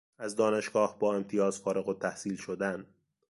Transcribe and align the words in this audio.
از 0.17 0.35
دانشگاه 0.35 0.99
با 0.99 1.15
امتیاز 1.15 1.59
فارغالتحصیل 1.59 2.35
شدن 2.35 2.85